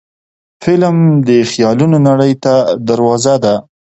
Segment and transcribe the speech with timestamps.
[0.63, 0.97] فلم
[1.27, 2.53] د خیالونو نړۍ ته
[2.87, 3.55] دروازه ده